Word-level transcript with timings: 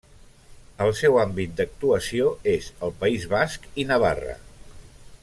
El 0.85 0.93
seu 0.99 1.17
àmbit 1.23 1.53
d'actuació 1.59 2.31
és 2.55 2.71
el 2.87 2.97
País 3.05 3.29
Basc 3.37 3.69
i 3.85 3.87
Navarra. 3.93 4.39